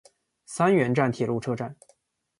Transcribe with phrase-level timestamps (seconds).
[0.47, 1.77] 三原站铁路车站。